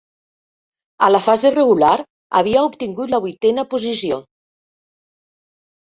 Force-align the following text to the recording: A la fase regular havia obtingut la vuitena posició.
A 1.07 1.09
la 1.11 1.21
fase 1.25 1.51
regular 1.57 1.93
havia 2.41 2.65
obtingut 2.71 3.15
la 3.15 3.23
vuitena 3.29 3.69
posició. 3.77 4.23